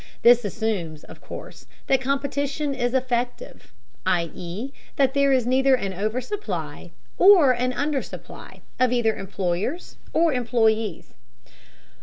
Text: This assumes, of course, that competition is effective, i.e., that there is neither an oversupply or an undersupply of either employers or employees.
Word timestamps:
This 0.23 0.43
assumes, 0.43 1.03
of 1.03 1.21
course, 1.21 1.67
that 1.85 2.01
competition 2.01 2.73
is 2.73 2.95
effective, 2.95 3.71
i.e., 4.07 4.73
that 4.95 5.13
there 5.13 5.31
is 5.31 5.45
neither 5.45 5.75
an 5.75 5.93
oversupply 5.93 6.89
or 7.19 7.51
an 7.51 7.71
undersupply 7.71 8.61
of 8.79 8.91
either 8.91 9.15
employers 9.15 9.97
or 10.11 10.33
employees. 10.33 11.13